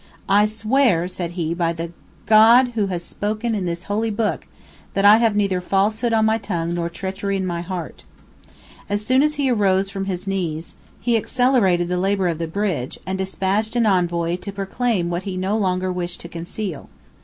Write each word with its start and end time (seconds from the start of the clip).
"I 0.27 0.45
swear," 0.47 1.07
said 1.07 1.33
he, 1.33 1.53
"by 1.53 1.73
the 1.73 1.91
God 2.25 2.69
who 2.69 2.87
has 2.87 3.03
spoken 3.03 3.53
in 3.53 3.67
this 3.67 3.83
holy 3.83 4.09
book, 4.09 4.47
that 4.95 5.05
I 5.05 5.17
have 5.17 5.35
neither 5.35 5.61
falsehood 5.61 6.11
on 6.11 6.25
my 6.25 6.39
tongue, 6.39 6.73
nor 6.73 6.89
treachery 6.89 7.35
in 7.37 7.45
my 7.45 7.61
heart." 7.61 8.05
As 8.89 9.05
soon 9.05 9.21
as 9.21 9.35
he 9.35 9.51
rose 9.51 9.91
from 9.91 10.05
his 10.05 10.25
knees, 10.25 10.75
he 10.99 11.15
accelerated 11.15 11.87
the 11.87 11.99
labor 11.99 12.27
of 12.29 12.39
the 12.39 12.47
bridge, 12.47 12.97
and 13.05 13.15
despatched 13.15 13.75
an 13.75 13.85
envoy 13.85 14.37
to 14.37 14.51
proclaim 14.51 15.11
what 15.11 15.21
he 15.21 15.37
no 15.37 15.55
longer 15.55 15.91
wished 15.91 16.19
to 16.21 16.27
conceal. 16.27 16.89